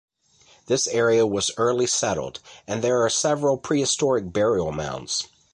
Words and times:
This 0.65 0.87
area 0.87 1.27
was 1.27 1.51
early 1.57 1.85
settled, 1.85 2.39
and 2.65 2.83
there 2.83 3.03
are 3.05 3.07
several 3.07 3.59
prehistoric 3.59 4.33
burial 4.33 4.71
mounds. 4.71 5.27